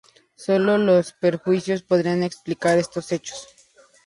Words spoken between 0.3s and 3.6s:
Solo los prejuicios podrían explicar estos hechos.